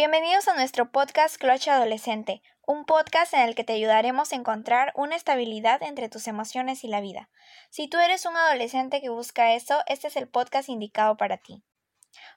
Bienvenidos 0.00 0.48
a 0.48 0.54
nuestro 0.54 0.90
podcast 0.90 1.36
Clutch 1.36 1.68
Adolescente, 1.68 2.40
un 2.66 2.86
podcast 2.86 3.34
en 3.34 3.40
el 3.40 3.54
que 3.54 3.64
te 3.64 3.74
ayudaremos 3.74 4.32
a 4.32 4.36
encontrar 4.36 4.94
una 4.96 5.14
estabilidad 5.14 5.82
entre 5.82 6.08
tus 6.08 6.26
emociones 6.26 6.84
y 6.84 6.88
la 6.88 7.02
vida. 7.02 7.28
Si 7.68 7.86
tú 7.86 7.98
eres 7.98 8.24
un 8.24 8.34
adolescente 8.34 9.02
que 9.02 9.10
busca 9.10 9.52
eso, 9.52 9.82
este 9.88 10.08
es 10.08 10.16
el 10.16 10.26
podcast 10.26 10.70
indicado 10.70 11.18
para 11.18 11.36
ti. 11.36 11.62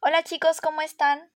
Hola 0.00 0.24
chicos, 0.24 0.60
¿cómo 0.60 0.82
están? 0.82 1.30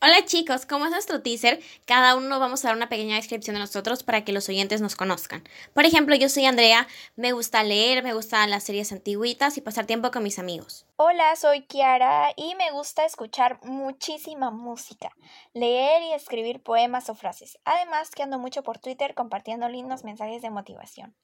Hola 0.00 0.24
chicos, 0.24 0.64
como 0.64 0.84
es 0.84 0.92
nuestro 0.92 1.22
teaser, 1.22 1.58
cada 1.84 2.14
uno 2.14 2.38
vamos 2.38 2.64
a 2.64 2.68
dar 2.68 2.76
una 2.76 2.88
pequeña 2.88 3.16
descripción 3.16 3.54
de 3.54 3.60
nosotros 3.60 4.04
para 4.04 4.24
que 4.24 4.32
los 4.32 4.48
oyentes 4.48 4.80
nos 4.80 4.94
conozcan. 4.94 5.42
Por 5.74 5.86
ejemplo, 5.86 6.14
yo 6.14 6.28
soy 6.28 6.44
Andrea, 6.44 6.86
me 7.16 7.32
gusta 7.32 7.64
leer, 7.64 8.04
me 8.04 8.14
gustan 8.14 8.48
las 8.48 8.62
series 8.62 8.92
antiguitas 8.92 9.58
y 9.58 9.60
pasar 9.60 9.86
tiempo 9.86 10.12
con 10.12 10.22
mis 10.22 10.38
amigos. 10.38 10.86
Hola, 10.98 11.34
soy 11.34 11.62
Kiara 11.62 12.32
y 12.36 12.54
me 12.54 12.70
gusta 12.70 13.04
escuchar 13.04 13.58
muchísima 13.64 14.52
música, 14.52 15.10
leer 15.52 16.00
y 16.02 16.12
escribir 16.12 16.62
poemas 16.62 17.10
o 17.10 17.16
frases. 17.16 17.58
Además 17.64 18.12
que 18.12 18.22
ando 18.22 18.38
mucho 18.38 18.62
por 18.62 18.78
Twitter 18.78 19.16
compartiendo 19.16 19.68
lindos 19.68 20.04
mensajes 20.04 20.42
de 20.42 20.50
motivación. 20.50 21.16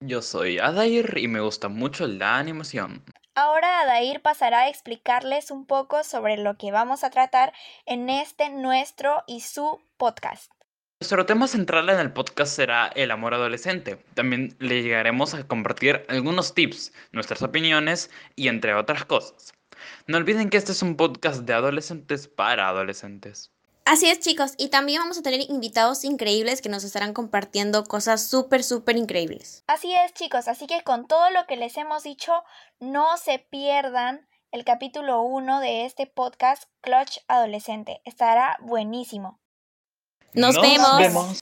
Yo 0.00 0.20
soy 0.20 0.58
Adair 0.58 1.16
y 1.16 1.28
me 1.28 1.40
gusta 1.40 1.68
mucho 1.68 2.08
la 2.08 2.38
animación. 2.38 3.04
Ahora 3.38 3.80
Adair 3.80 4.22
pasará 4.22 4.60
a 4.60 4.68
explicarles 4.70 5.50
un 5.50 5.66
poco 5.66 6.02
sobre 6.04 6.38
lo 6.38 6.56
que 6.56 6.72
vamos 6.72 7.04
a 7.04 7.10
tratar 7.10 7.52
en 7.84 8.08
este 8.08 8.48
nuestro 8.48 9.24
y 9.26 9.42
su 9.42 9.78
podcast. 9.98 10.50
Nuestro 11.02 11.26
tema 11.26 11.46
central 11.46 11.90
en 11.90 11.98
el 11.98 12.14
podcast 12.14 12.56
será 12.56 12.86
el 12.86 13.10
amor 13.10 13.34
adolescente. 13.34 13.98
También 14.14 14.56
le 14.58 14.82
llegaremos 14.82 15.34
a 15.34 15.46
compartir 15.46 16.06
algunos 16.08 16.54
tips, 16.54 16.94
nuestras 17.12 17.42
opiniones 17.42 18.10
y 18.36 18.48
entre 18.48 18.72
otras 18.72 19.04
cosas. 19.04 19.52
No 20.06 20.16
olviden 20.16 20.48
que 20.48 20.56
este 20.56 20.72
es 20.72 20.80
un 20.80 20.96
podcast 20.96 21.42
de 21.42 21.52
adolescentes 21.52 22.28
para 22.28 22.70
adolescentes. 22.70 23.52
Así 23.86 24.10
es 24.10 24.18
chicos, 24.18 24.54
y 24.58 24.68
también 24.68 25.00
vamos 25.00 25.16
a 25.16 25.22
tener 25.22 25.48
invitados 25.48 26.02
increíbles 26.02 26.60
que 26.60 26.68
nos 26.68 26.82
estarán 26.82 27.14
compartiendo 27.14 27.84
cosas 27.84 28.26
súper, 28.26 28.64
súper 28.64 28.96
increíbles. 28.96 29.62
Así 29.68 29.94
es 29.94 30.12
chicos, 30.12 30.48
así 30.48 30.66
que 30.66 30.82
con 30.82 31.06
todo 31.06 31.30
lo 31.30 31.46
que 31.46 31.56
les 31.56 31.76
hemos 31.76 32.02
dicho, 32.02 32.32
no 32.80 33.16
se 33.16 33.38
pierdan 33.38 34.28
el 34.50 34.64
capítulo 34.64 35.22
1 35.22 35.60
de 35.60 35.84
este 35.84 36.08
podcast 36.08 36.64
Clutch 36.80 37.20
Adolescente. 37.28 38.00
Estará 38.04 38.58
buenísimo. 38.60 39.38
Nos, 40.32 40.60
vemos. 40.60 41.38